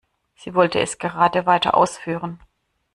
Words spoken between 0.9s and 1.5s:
gerade